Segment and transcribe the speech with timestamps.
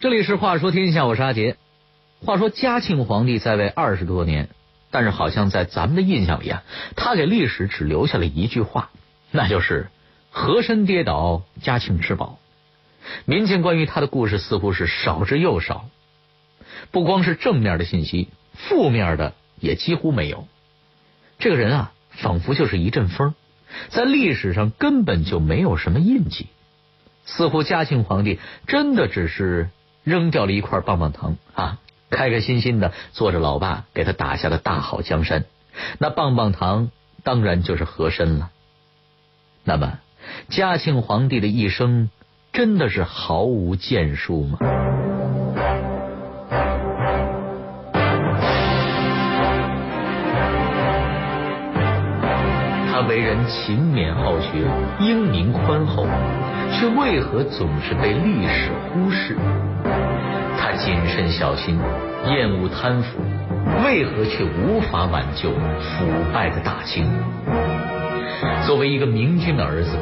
[0.00, 1.56] 这里是话说天下，我是阿杰。
[2.20, 4.50] 话说嘉庆皇帝在位二十多年，
[4.90, 6.62] 但是好像在咱们的印象里啊，
[6.94, 8.90] 他给历史只留下了一句话，
[9.30, 9.88] 那就是
[10.30, 12.38] “和珅跌倒，嘉庆吃饱”。
[13.24, 15.88] 民间关于他的故事似乎是少之又少，
[16.90, 20.46] 不光是正面的信息，负面的也几乎没有。
[21.38, 23.34] 这个人啊，仿佛就是一阵风，
[23.88, 26.48] 在历史上根本就没有什么印记。
[27.24, 29.70] 似乎嘉庆皇帝真的只是
[30.04, 31.78] 扔掉了一块棒棒糖啊，
[32.10, 35.46] 开开心心的做着老爸给他打下的大好江山。
[35.98, 36.90] 那棒棒糖
[37.22, 38.50] 当然就是和珅了。
[39.64, 39.98] 那么，
[40.50, 42.10] 嘉庆皇帝的一生
[42.52, 44.58] 真的是毫无建树吗？
[52.92, 54.68] 他为人勤勉好学，
[55.00, 56.06] 英明宽厚。
[56.76, 59.36] 却为何总是被历史忽视？
[60.76, 61.78] 谨慎小心，
[62.26, 63.20] 厌恶贪腐，
[63.84, 67.06] 为何却无法挽救腐败的大清？
[68.66, 69.96] 作为一个明君的儿子，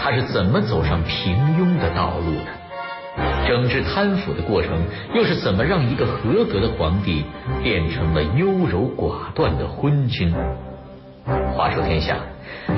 [0.00, 3.46] 他是怎么走上平庸的道路的？
[3.46, 4.70] 整治贪腐的过程，
[5.14, 7.24] 又是怎么让一个合格的皇帝
[7.62, 10.34] 变成了优柔寡断的昏君？
[11.54, 12.16] 话说天下，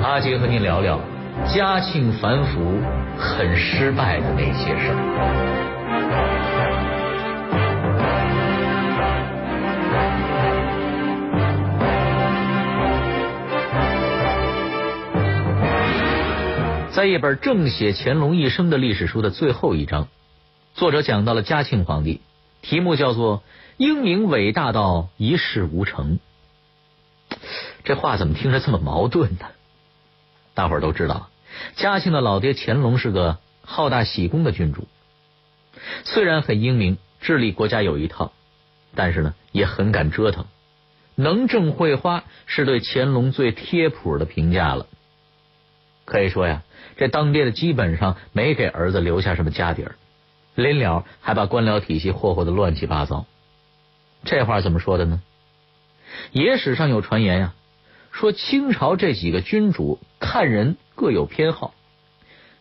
[0.03, 0.99] 阿杰和您聊聊。
[1.45, 2.79] 嘉庆反腐
[3.15, 5.76] 很失败的那些事儿，
[17.07, 20.07] 一本正写乾隆一生的历史书的最后一章，
[20.73, 22.21] 作者讲到了嘉庆皇帝，
[22.61, 23.43] 题目叫做
[23.77, 26.19] “英明伟大到一事无成”。
[27.83, 29.47] 这话怎么听着这么矛盾呢？
[30.53, 31.29] 大伙儿都知道。
[31.75, 34.87] 嘉庆的老爹乾隆是个好大喜功的君主，
[36.03, 38.31] 虽然很英明，治理国家有一套，
[38.93, 40.45] 但是呢也很敢折腾，
[41.15, 44.87] 能挣会花是对乾隆最贴谱的评价了。
[46.07, 46.63] 可以说呀，
[46.95, 49.95] 这当爹的基本上没给儿子留下什么家底儿，
[50.55, 53.25] 临了还把官僚体系霍霍的乱七八糟。
[54.23, 55.21] 这话怎么说的呢？
[56.31, 57.53] 野史上有传言呀，
[58.11, 60.77] 说清朝这几个君主看人。
[60.99, 61.75] 各有偏好，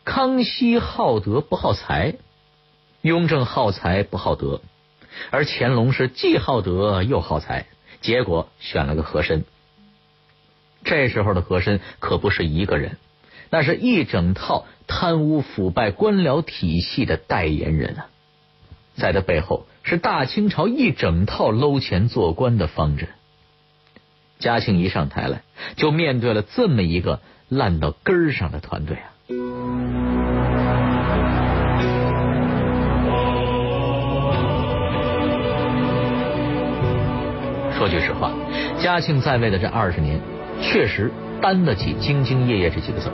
[0.04, 2.16] 康熙好德不好才，
[3.00, 4.60] 雍正好才不好德，
[5.30, 7.64] 而乾隆是既好德又好才，
[8.02, 9.46] 结果选了个和珅。
[10.84, 12.98] 这时候的和珅可不是一个人，
[13.50, 18.06] 那是一整套贪污腐败官僚体系的代言人啊，
[18.96, 23.08] 在他背后是大清朝一整套搂钱做官的方针。
[24.38, 25.42] 嘉庆一上台来，
[25.76, 27.20] 就面对了这么一个。
[27.48, 29.06] 烂到根儿上的团队啊！
[37.78, 38.32] 说句实话，
[38.82, 40.18] 嘉庆在位的这二十年，
[40.60, 43.12] 确实担得起“兢兢业业”这几个字。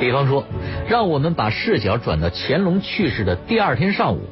[0.00, 0.44] 比方说，
[0.88, 4.28] 让我们把视角转到乾隆去世的第二天上午，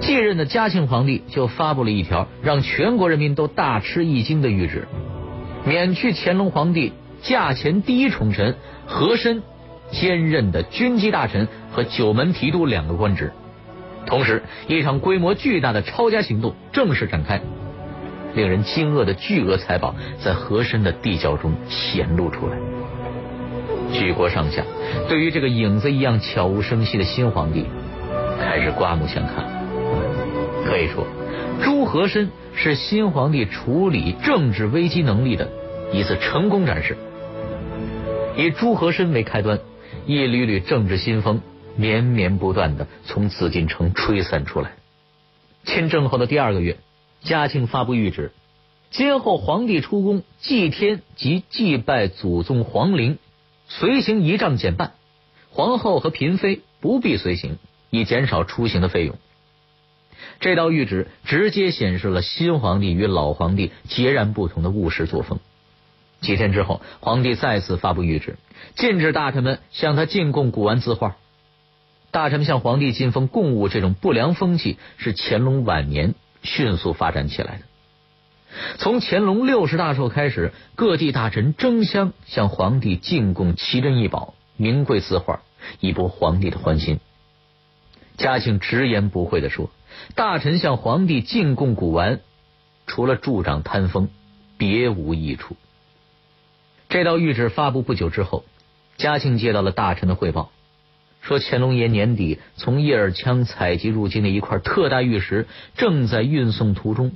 [0.00, 4.86] 继任的嘉庆皇帝就发布了一条让全国人民都大吃一惊的谕旨：
[5.64, 6.92] 免去乾隆皇帝。
[7.20, 8.54] 驾前第一宠臣
[8.86, 9.42] 和珅
[9.90, 13.32] 兼任的军机大臣和九门提督两个官职，
[14.06, 17.40] 同时一场规模巨大的抄家行动正式展开。
[18.36, 22.77] 令人惊愕的巨额财宝在和珅的地窖中显露出来。
[23.92, 24.64] 举国上下
[25.08, 27.64] 对于这个影子一样悄无声息的新皇帝
[28.38, 29.46] 开始刮目相看。
[30.64, 31.06] 可以说，
[31.62, 35.48] 朱和珅是新皇帝处理政治危机能力的
[35.92, 36.96] 一次成功展示。
[38.36, 39.60] 以朱和珅为开端，
[40.06, 41.40] 一缕缕政治新风
[41.74, 44.72] 绵绵不断的从紫禁城吹散出来。
[45.64, 46.76] 亲政后的第二个月，
[47.22, 48.32] 嘉庆发布谕旨：
[48.90, 53.18] 今后皇帝出宫祭天及祭拜祖宗皇陵，
[53.68, 54.94] 随行仪仗减半，
[55.50, 57.58] 皇后和嫔妃不必随行，
[57.90, 59.16] 以减少出行的费用。
[60.40, 65.38] 这道谕旨直接显示了新皇帝与老皇帝截然不同的务实作风。
[66.20, 68.36] 几天之后，皇帝再次发布谕旨，
[68.74, 71.16] 禁止大臣们向他进贡古玩字画。
[72.10, 77.62] 大臣们向皇帝进奉贡物这种不良风气，是乾隆晚年迅速发展起来的。
[78.78, 85.42] 从乾隆六十大寿开始，各地大臣争相向皇帝进贡奇珍异宝、名贵字画，
[85.80, 87.00] 以博皇帝的欢心。
[88.16, 89.70] 嘉庆直言不讳的说
[90.16, 92.20] ：“大臣向皇帝进贡古玩，
[92.86, 94.08] 除了助长贪风，
[94.56, 95.56] 别无益处。”
[96.88, 98.44] 这道谕旨发布不久之后，
[98.96, 100.50] 嘉庆接到了大臣的汇报，
[101.20, 105.46] 说乾隆爷年底从叶尔羌采集入京的一块特大玉石
[105.76, 107.12] 正在运送途中，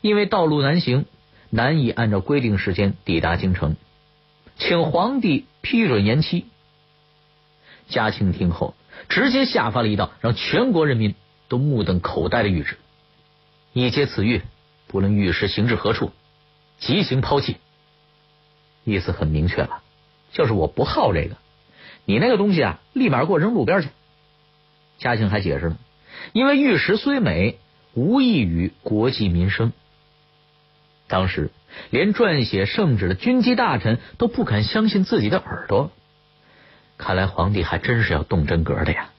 [0.00, 1.06] 因为道路难行，
[1.50, 3.76] 难以按照规定时间抵达京城，
[4.56, 6.46] 请皇帝批准延期。
[7.88, 8.74] 嘉庆听后，
[9.08, 11.14] 直接下发了一道让全国人民
[11.48, 12.78] 都目瞪口呆的谕旨：
[13.72, 14.42] 一接此谕，
[14.88, 16.12] 不论玉石行至何处，
[16.78, 17.56] 即行抛弃。
[18.84, 19.82] 意思很明确了，
[20.32, 21.36] 就是我不好这个。
[22.04, 23.88] 你那个东西啊，立马给我扔路边去！
[24.98, 25.76] 嘉庆还解释了，
[26.32, 27.58] 因为玉石虽美，
[27.94, 29.72] 无益于国计民生。
[31.08, 31.50] 当时
[31.90, 35.90] 连撰写圣旨的军机大臣都不敢相信自己的耳朵，
[36.98, 39.10] 看来皇帝还真是要动真格的呀！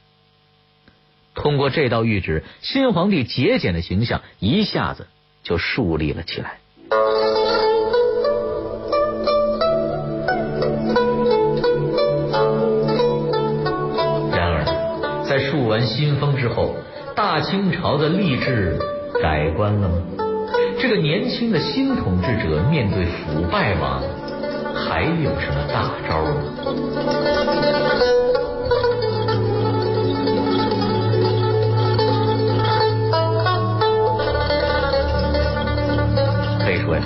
[1.34, 5.08] 通过这道谕旨，新皇帝节俭的形象一下子
[5.44, 6.58] 就树立了起来。
[14.32, 16.76] 然而，在树完新风之后，
[17.16, 18.80] 大清朝的吏治
[19.22, 20.27] 改观了吗？
[20.80, 24.04] 这个年轻的新统治者面对腐败王，
[24.76, 26.44] 还有什么大招吗？
[36.64, 37.04] 可以说呀，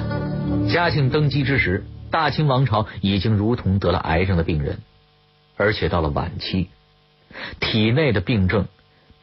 [0.69, 4.79] 嘉庆登基之时，大清王朝已经如同得了癌症的病人，
[5.56, 6.69] 而且到了晚期。
[7.62, 8.67] 体内的病症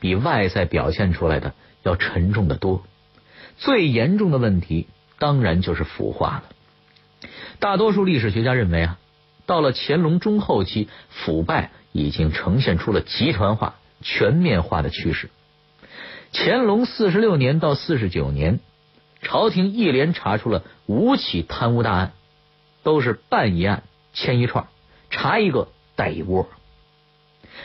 [0.00, 1.52] 比外在表现出来的
[1.82, 2.82] 要沉重的多，
[3.58, 4.88] 最严重的问题
[5.18, 6.44] 当然就是腐化了。
[7.58, 8.98] 大多数历史学家认为啊，
[9.46, 15.28] 到了乾隆中后期，腐败已经呈现出了集团化、全面化的趋势。
[16.32, 18.60] 乾隆四十六年到四十九年，
[19.22, 22.12] 朝廷一连查出了五起贪污大案，
[22.84, 23.82] 都是办一案
[24.12, 24.68] 牵一串，
[25.10, 26.48] 查一个带一窝。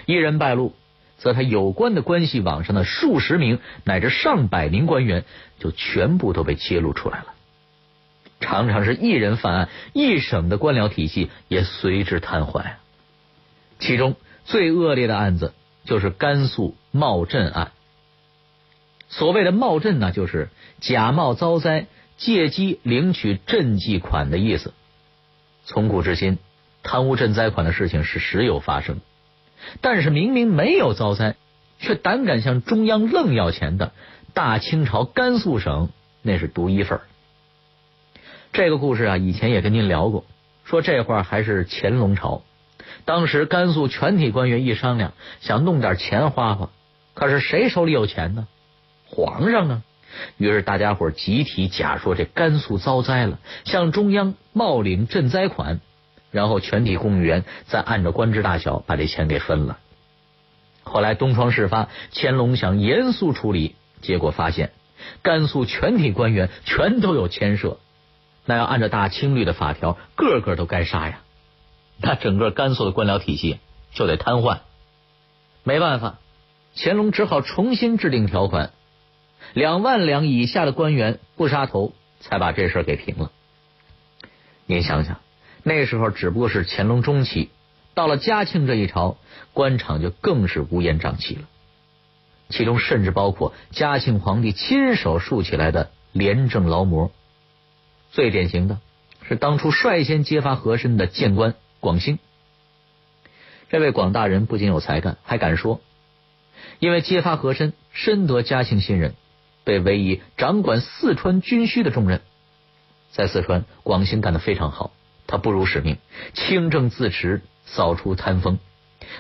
[0.08, 0.74] 一人败露，
[1.18, 5.24] 则他有关的关系网上的数十名乃至上百名官员
[5.60, 7.28] 就全部都被揭露出来了。
[8.40, 12.74] 常常是一人犯案，一省的官僚体系也随之瘫痪。
[13.80, 15.54] 其中最恶劣的案子
[15.86, 17.72] 就是甘肃冒赈案。
[19.08, 20.50] 所谓的冒赈呢，就是
[20.82, 21.86] 假冒遭灾，
[22.18, 24.74] 借机领取赈济款的意思。
[25.66, 26.38] 从古至今，
[26.82, 29.00] 贪污赈灾款的事情是时有发生。
[29.82, 31.36] 但是明明没有遭灾，
[31.80, 33.92] 却胆敢向中央愣要钱的
[34.34, 35.90] 大清朝甘肃省，
[36.22, 37.00] 那是独一份
[38.52, 40.26] 这个故事啊，以前也跟您聊过，
[40.64, 42.44] 说这话还是乾隆朝，
[43.06, 46.70] 当时甘肃全体官员一商量，想弄点钱花花，
[47.14, 48.48] 可是谁手里有钱呢？
[49.06, 49.82] 皇上啊！
[50.38, 55.82] 于是大家伙集体假说这甘肃遭灾了，向中央冒领赈灾款。
[56.34, 59.78] 然后全体公务员再按照官职大小把这钱给分了。
[60.84, 64.72] 后来东窗事发，乾隆想严肃处理，结果发现
[65.22, 67.78] 甘肃全体官员全都有牵涉，
[68.46, 71.20] 那要按照大清律的法条，个个都该杀呀。
[72.02, 73.60] 那整个甘肃的官僚体系
[73.94, 74.62] 就得瘫痪。
[75.64, 76.18] 没办法，
[76.76, 78.72] 乾隆只好重新制定条款，
[79.54, 83.32] 两万两以下的官员不杀头，才把这事给平了。
[84.66, 85.20] 您想想。
[85.64, 87.50] 那时候只不过是乾隆中期，
[87.94, 89.18] 到了嘉庆这一朝，
[89.54, 91.42] 官场就更是乌烟瘴气了。
[92.50, 97.12] 其中甚至包括嘉庆皇帝亲手竖起来的廉政劳模。
[98.12, 98.80] 最典型的
[99.28, 102.20] 是当初率先揭发和珅的谏官广兴。
[103.70, 105.82] 这位广大人不仅有才干，还敢说。
[106.80, 109.16] 因为揭发和珅，深得嘉庆信任，
[109.64, 112.22] 被委以掌管四川军需的重任。
[113.12, 114.92] 在四川，广兴干得非常好。
[115.34, 115.98] 他不辱使命，
[116.36, 118.60] 清正自持，扫除贪风，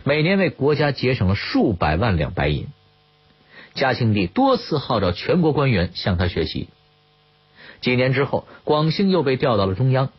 [0.04, 2.68] 每年为国家节省了数百万两白银。
[3.74, 6.70] 嘉庆帝多次号召全国官员向他学习。
[7.82, 10.12] 几年之后，广兴又被调到了中央。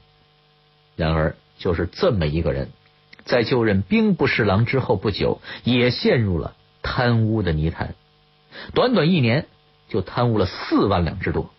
[0.96, 2.70] 然而，就是这么一个人，
[3.24, 7.94] 在就任兵部侍郎之后不久，也陷入了贪污的泥潭。
[8.74, 9.46] 短短一年，
[9.88, 11.54] 就贪污了四万两之多。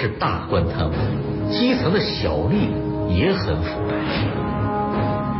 [0.00, 0.92] 是大官贪污，
[1.52, 2.70] 基层的小吏
[3.08, 3.94] 也很腐败。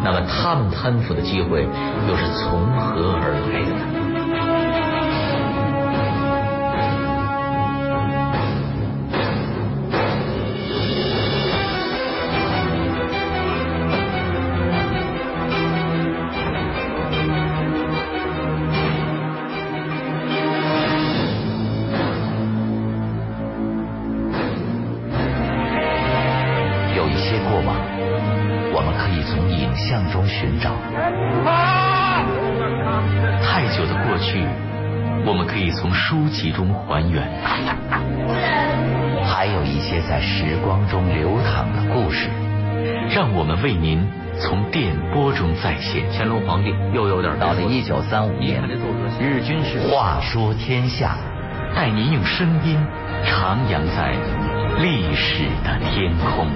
[0.05, 4.00] 那么他们贪腐的机会又是从何而来的呢？
[36.61, 37.27] 中还原。
[39.25, 42.29] 还有一些在时光中流淌的故事，
[43.09, 44.07] 让我们为您
[44.39, 46.05] 从电波中再现。
[46.13, 48.63] 乾隆皇帝又有点到了一九三五年，
[49.19, 51.17] 日军是话说天下，
[51.75, 52.77] 带您用声音
[53.25, 54.13] 徜徉在
[54.83, 56.47] 历史的天空。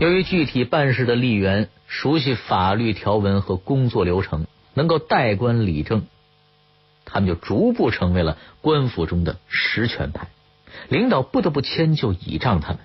[0.00, 6.06] 由于具体办事的吏员熟悉法律条文和工作流程，能够代官理政。
[7.04, 10.28] 他们就逐步成为了官府中的实权派，
[10.88, 12.78] 领导不得不迁就倚仗他们。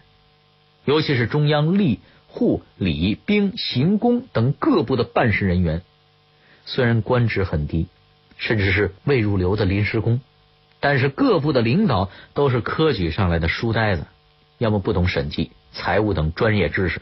[0.85, 5.81] 尤其是中央吏、户、礼、兵、刑、工等各部的办事人员，
[6.65, 7.87] 虽然官职很低，
[8.37, 10.21] 甚至是未入流的临时工，
[10.79, 14.05] 但是各部的领导都是科举上来的书呆子，
[14.59, 17.01] 要么不懂审计、财务等专业知识，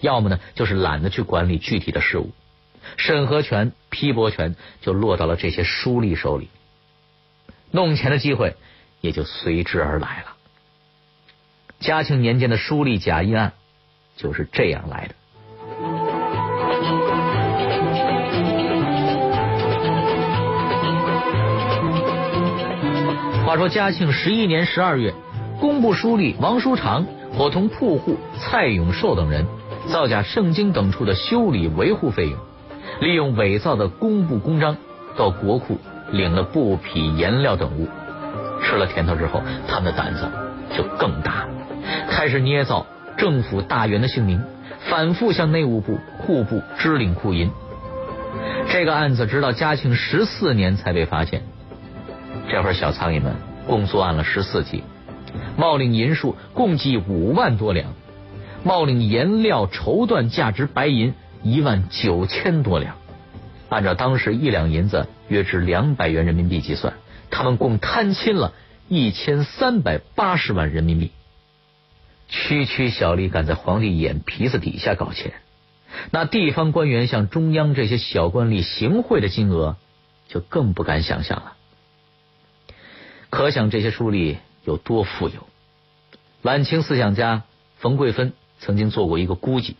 [0.00, 2.30] 要么呢就是懒得去管理具体的事务，
[2.96, 6.48] 审核权、批驳权就落到了这些书吏手里。
[7.70, 8.56] 弄钱的机会
[9.00, 10.36] 也就随之而来了。
[11.78, 13.52] 嘉庆年间的书吏假印案
[14.16, 15.14] 就是这样来的。
[23.46, 25.12] 话说嘉庆十一年十二月，
[25.58, 29.46] 工部书吏王书长伙同铺户蔡永寿等人，
[29.88, 32.38] 造假圣经等处的修理维护费用，
[33.00, 34.76] 利用伪造的工部公章
[35.16, 35.78] 到国库。
[36.12, 37.86] 领了布匹、颜料等物，
[38.60, 40.28] 吃了甜头之后，他们的胆子
[40.76, 41.46] 就更大，
[42.08, 42.84] 开始捏造
[43.16, 44.42] 政府大员的姓名，
[44.88, 47.48] 反复向内务部、户部支领库银。
[48.68, 51.42] 这个案子直到嘉庆十四年才被发现。
[52.48, 53.36] 这会儿小苍蝇们
[53.68, 54.82] 共作案了十四起，
[55.56, 57.94] 冒领银数共计五万多两，
[58.64, 62.96] 冒领颜料、绸缎价值白银一万九千多两。
[63.68, 66.94] 按照当时一两银子约值两百元人民币计算，
[67.30, 68.52] 他们共贪侵了
[68.88, 71.12] 一千三百八十万人民币。
[72.28, 75.34] 区区小吏敢在皇帝眼皮子底下搞钱，
[76.10, 79.76] 那地方官员向中央这些小官吏行贿的金额
[80.28, 81.54] 就更不敢想象了。
[83.30, 85.46] 可想这些书吏有多富有。
[86.42, 87.42] 晚清思想家
[87.76, 89.76] 冯桂芬曾经做过一个估计，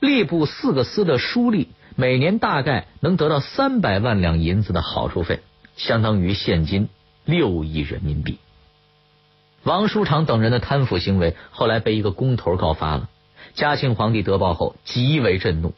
[0.00, 1.68] 吏部四个司的书吏。
[2.00, 5.40] 每年大概能得到三百万两银子的好处费，
[5.76, 6.88] 相当于现金
[7.24, 8.38] 六亿人民币。
[9.64, 13.08] 王书长等人的贪腐行为后来被一个工头告发了，
[13.54, 15.74] 嘉庆皇帝得报后极为震怒，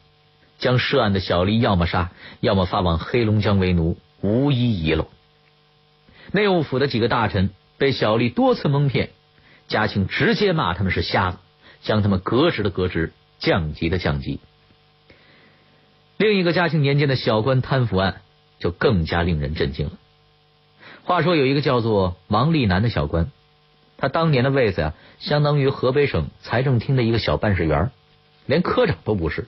[0.59, 5.07] 将涉案的小吏要么杀，要么发往黑龙江为奴，无一遗漏。
[6.31, 7.49] 内务府的几个大臣
[7.79, 9.09] 被小吏多次蒙骗，
[9.67, 11.37] 嘉庆直接骂他们是瞎子，
[11.81, 14.39] 将他们革职的革职，降级的降级。
[16.17, 18.21] 另一个嘉庆年间的小官贪腐案
[18.59, 19.93] 就更加令人震惊了。
[21.03, 23.31] 话说有一个叫做王立南的小官，
[23.97, 27.91] 他当年的位子呀，相当于河北省财政厅的一个小办事员，
[28.45, 29.47] 连科长都不是。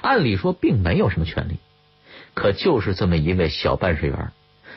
[0.00, 1.58] 按理说并没有什么权利，
[2.32, 4.32] 可就是这么一位小办事员，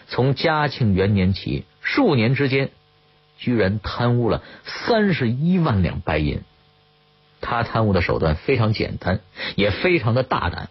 [0.09, 2.69] 从嘉庆元年起数年之间，
[3.37, 6.41] 居然贪污了三十一万两白银。
[7.41, 9.22] 他贪污的手段非常简单，
[9.55, 10.69] 也非常的大胆。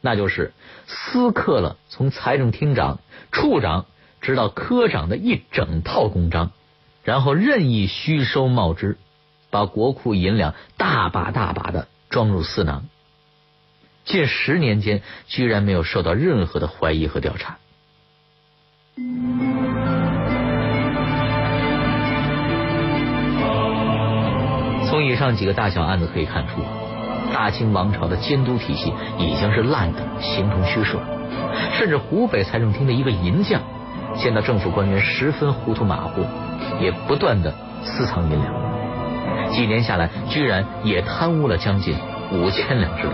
[0.00, 0.52] 那就是
[0.86, 3.00] 私刻了从财政厅长、
[3.32, 3.86] 处长
[4.20, 6.52] 直到科长的一整套公章，
[7.02, 8.96] 然后任意虚收冒支，
[9.50, 12.86] 把国库银两大把大把的装入私囊。
[14.04, 17.58] 近十年间，居然没有受到任何的怀疑和调查。
[25.08, 26.62] 以上几个大小案子可以看出。
[27.32, 30.98] 大清王朝的监督体系已经是烂的形同虚设，
[31.72, 33.60] 甚至湖北财政厅的一个银匠，
[34.14, 36.24] 见到政府官员十分糊涂马虎，
[36.80, 41.96] 也不断的私藏银两，几年下来，居然也贪污了将近
[42.32, 43.12] 五千两之多。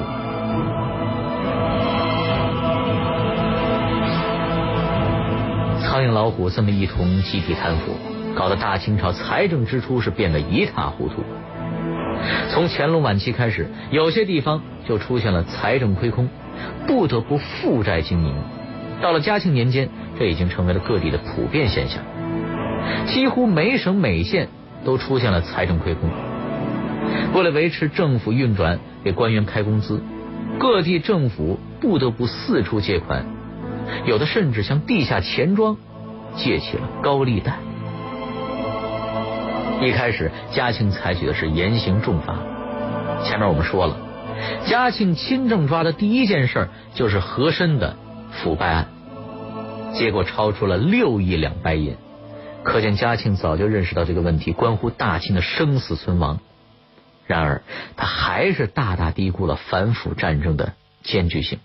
[5.80, 7.96] 苍蝇老虎这么一通集体贪腐，
[8.36, 11.24] 搞得大清朝财政支出是变得一塌糊涂。
[12.54, 16.28] 从乾隆晚期开始，有些地方就出现了财政亏空，
[16.86, 18.32] 不得不负债经营。
[19.02, 22.04] 到了嘉庆年间，这已经成为了各地的普遍现象，
[23.06, 24.50] 几乎每省每县
[24.84, 26.08] 都出现了财政亏空。
[27.34, 30.00] 为了维持政府运转，给官员开工资，
[30.60, 33.26] 各地政府不得不四处借款，
[34.06, 35.76] 有的甚至向地下钱庄
[36.36, 37.58] 借起了高利贷。
[39.82, 42.38] 一开始，嘉庆采取的是严刑重罚。
[43.24, 43.96] 前面我们说了，
[44.66, 47.96] 嘉庆亲政抓的第一件事就是和珅的
[48.30, 48.88] 腐败案，
[49.94, 51.96] 结果超出了六亿两白银，
[52.62, 56.40] 可见嘉庆早就认识到这个问题关乎大清的生死存亡。
[57.26, 57.62] 然而，
[57.96, 61.58] 他还是大大低估了反腐战争的艰巨性。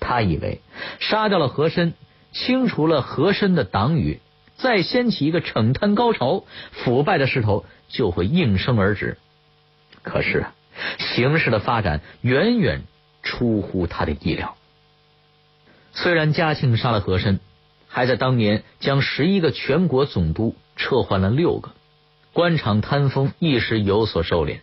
[0.00, 0.60] 他以为
[0.98, 1.94] 杀掉了和珅，
[2.32, 4.20] 清除了和珅的党羽，
[4.56, 9.18] 再掀起一个惩贪高潮，腐败的势头就会应声而止。
[10.02, 10.54] 可是啊，
[10.98, 12.82] 形势的发展远远
[13.22, 14.56] 出乎他的意料。
[15.92, 17.40] 虽然嘉庆杀了和珅，
[17.88, 21.70] 还在当年将十一个全国总督撤换了六个。
[22.32, 24.58] 官场贪风一时有所收敛，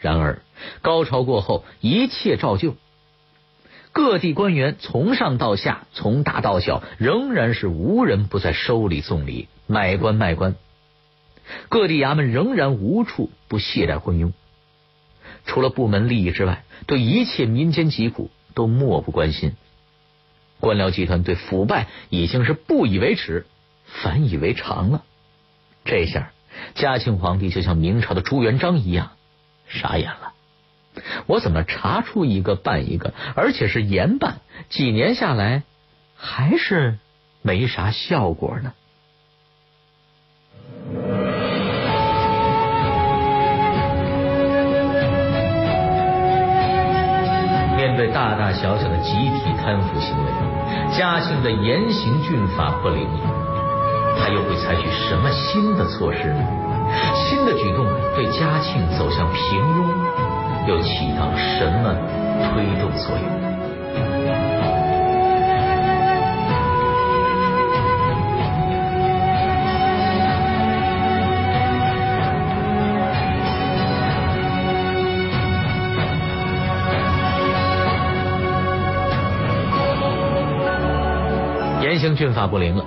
[0.00, 0.42] 然而
[0.82, 2.74] 高潮过后一切照旧。
[3.96, 10.54] 各地官员从上到下，从大到小，仍然是无人不在收礼送礼、买官卖官。
[11.70, 14.34] 各地衙门仍然无处不懈怠昏庸，
[15.46, 19.54] 除了部门利益之外，对一切民间疾苦都漠不关心。
[20.60, 23.46] 官僚集团对腐败已经是不以为耻，
[23.86, 25.04] 反以为常了。
[25.86, 26.32] 这下。
[26.74, 29.12] 嘉庆皇帝就像明朝的朱元璋一样
[29.68, 30.34] 傻眼了，
[31.26, 34.36] 我怎么查出一个办一个，而且是严办，
[34.68, 35.62] 几年下来
[36.16, 36.98] 还是
[37.42, 38.72] 没啥效果呢？
[47.76, 50.30] 面对大大小小的集体贪腐行为，
[50.96, 53.06] 嘉庆的严刑峻法不灵。
[54.18, 56.42] 他又会采取什么新的措施呢？
[57.14, 59.84] 新的举动对嘉庆走向平庸
[60.66, 61.94] 又起到什么
[62.42, 63.22] 推动作用？
[81.82, 82.84] 严刑峻法不灵了。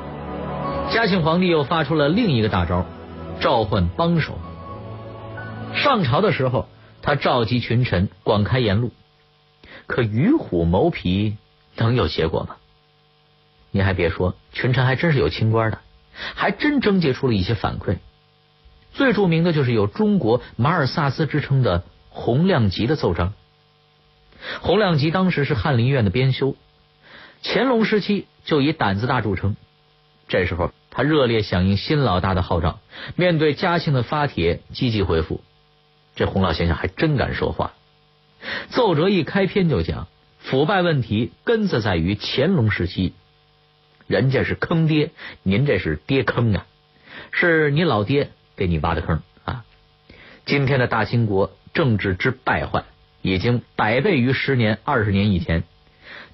[0.90, 2.86] 嘉庆皇帝又发出了另一个大招，
[3.40, 4.34] 召唤帮手。
[5.74, 6.68] 上朝的时候，
[7.10, 8.92] 他召集群臣，广开言路。
[9.88, 11.38] 可与虎谋皮，
[11.76, 12.58] 能有结果吗？
[13.72, 15.80] 你还别说，群臣还真是有清官的，
[16.36, 17.98] 还真征集出了一些反馈。
[18.94, 23.34] 最著名的就是有中国马尔萨斯之称的洪亮吉的奏章。
[24.62, 26.56] 洪亮吉当时是翰林院的编修，
[27.42, 29.56] 乾隆时期就以胆子大著称。
[30.28, 30.72] 这时候。
[30.92, 32.80] 他热烈响应新老大的号召，
[33.16, 35.42] 面对嘉庆的发帖，积极回复。
[36.16, 37.74] 这洪老先生还真敢说话。
[38.70, 40.08] 奏折一开篇就讲，
[40.40, 43.14] 腐败问题根子在于乾隆时期，
[44.08, 45.12] 人家是坑爹，
[45.44, 46.66] 您这是爹坑啊，
[47.32, 49.66] 是你老爹给你挖的坑啊。
[50.46, 52.84] 今天的大清国政治之败坏，
[53.22, 55.64] 已经百倍于十年、二十年以前，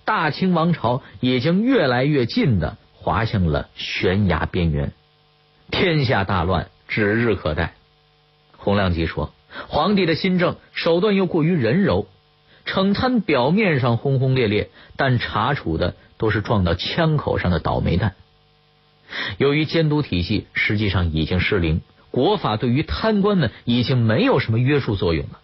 [0.05, 2.77] 大清王朝已经越来越近的。
[2.97, 4.91] 滑向了悬崖边缘，
[5.69, 7.75] 天下大乱指日可待。
[8.57, 9.31] 洪亮吉说
[9.67, 12.07] ：“皇帝的新政手段又过于人柔，
[12.65, 18.15] 惩贪表面上轰轰烈烈，但查处的都是撞到枪口上的倒霉蛋。
[19.37, 25.39] 由于监督体系实际上已经失灵，国法对于贪官们已经没有什么约束作用了。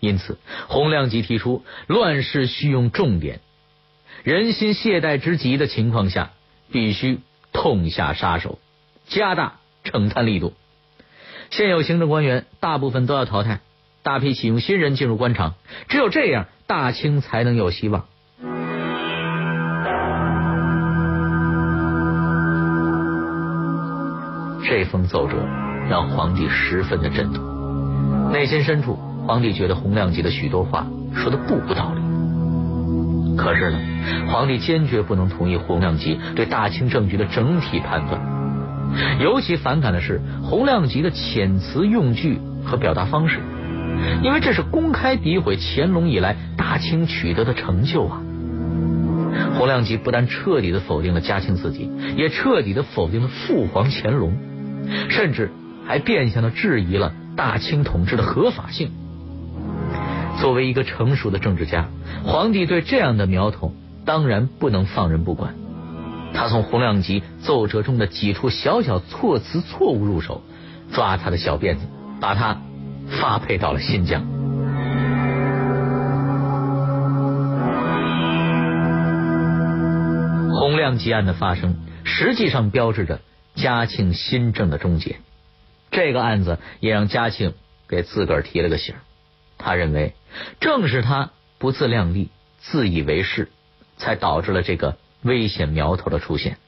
[0.00, 3.40] 因此，洪亮吉提出，乱世需用重典，
[4.22, 6.32] 人心懈怠之极的情况下。”
[6.72, 7.20] 必须
[7.52, 8.58] 痛下杀手，
[9.06, 10.54] 加大惩贪力度。
[11.50, 13.60] 现有行政官员大部分都要淘汰，
[14.02, 15.54] 大批启用新人进入官场。
[15.88, 18.04] 只有这样，大清才能有希望。
[24.66, 25.36] 这封奏折
[25.88, 32.00] 让皇帝十分的震动，内心深处，皇帝觉得洪亮吉的许多话说的不无道理。
[33.36, 33.78] 可是呢，
[34.28, 38.33] 皇帝坚决不能同意洪亮吉对大清政局的整体判断。
[39.20, 43.40] 尤其反感的是洪亮吉的遣词用句和表达方式，
[44.22, 48.20] 因为这是公开诋毁乾隆以来大清取得的成就啊！
[49.56, 54.36] 洪亮吉不但彻底的否定了嘉庆自己，也彻底的否定了父皇乾隆，
[55.08, 55.50] 甚至
[55.86, 58.90] 还变相的质疑了大清统治的合法性。
[60.40, 61.88] 作为一个成熟的政治家，
[62.24, 63.72] 皇帝对这样的苗头
[64.04, 65.54] 当然不能放任不管。
[66.34, 70.42] 他从洪亮吉奏折中的几处小小措辞错误入手，
[70.92, 71.86] 抓他的小辫子，
[72.20, 72.60] 把他
[73.08, 74.26] 发配到了新疆。
[80.50, 83.20] 洪亮吉案的发生，实际上标志着
[83.54, 85.16] 嘉庆新政的终结。
[85.90, 87.54] 这个案子也让嘉庆
[87.86, 88.96] 给自个儿提了个醒。
[89.56, 90.14] 他认为，
[90.58, 93.50] 正是他不自量力、自以为是，
[93.96, 96.58] 才导致了这个危险苗头的出现。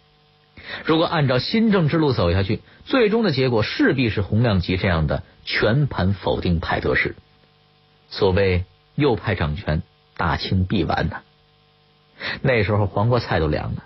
[0.85, 7.15] 如果按照新政之路走下去，最终的结果势必是洪亮吉这样的全盘否定派得势。
[8.11, 8.65] 所谓
[8.97, 9.83] 右派掌权，
[10.17, 11.23] 大清必完呐！
[12.43, 13.85] 那时候黄瓜菜都凉了，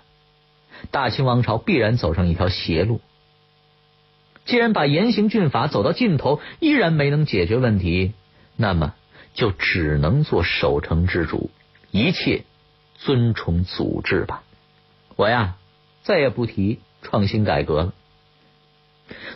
[0.89, 3.01] 大清王朝必然走上一条邪路。
[4.45, 8.13] 既然把严刑峻法走到尽头，依然没能解决问题，
[8.55, 8.95] 那么。
[9.33, 11.51] 就只能做守成之主，
[11.89, 12.43] 一切
[12.97, 14.43] 遵从祖制吧。
[15.15, 15.55] 我呀，
[16.03, 17.93] 再也不提创新改革了。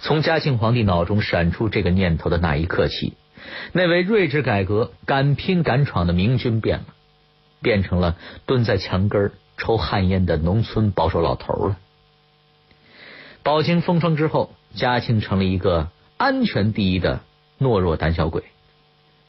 [0.02, 3.14] 从嘉庆皇帝脑中闪出这个念头的那一刻起，
[3.74, 6.86] 那位睿智改革、敢拼敢闯的明君变了，
[7.62, 11.78] 变成了蹲在墙根抽旱烟的农村保守老头了。
[13.44, 17.22] 饱经风霜之后，嘉庆成了一个安全第一的
[17.60, 18.44] 懦弱胆小鬼。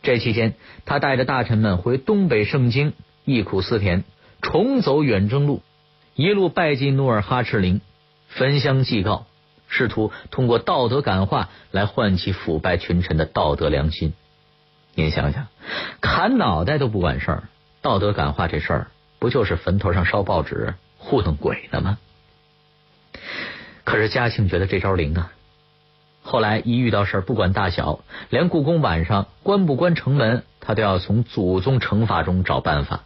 [0.02, 0.54] 这期间，
[0.84, 2.92] 他带着大臣们回东北盛京，
[3.24, 4.04] 忆苦思甜，
[4.40, 5.62] 重走远征路，
[6.16, 7.82] 一路拜祭努尔哈赤陵，
[8.28, 9.26] 焚香祭告，
[9.68, 14.14] 试图通过道德感化来唤起腐败群臣的道德良心。
[14.94, 15.48] 您想想，
[16.00, 17.42] 砍脑袋都不管事儿，
[17.82, 18.86] 道德感化这事儿，
[19.18, 21.98] 不就是坟头上烧报纸糊弄鬼呢吗？
[23.84, 25.32] 可是嘉庆觉得这招灵啊。
[26.22, 28.00] 后来一遇到事儿，不管大小，
[28.30, 33.04] 连故宫晚上关不关城门，他都要从祖宗惩罚中找办法。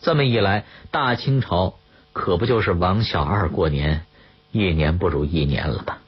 [0.00, 1.74] 这么一来，大清朝
[2.16, 4.06] 可不就是王小二过年，
[4.50, 5.98] 一年不如一年了吧？